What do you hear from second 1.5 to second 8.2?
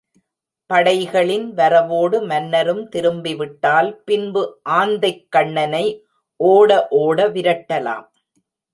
வரவோடு மன்னரும் திரும்பிவிட்டால் பின்பு ஆந்தைக்கண்ணனை ஓட ஓட விரட்டலாம்.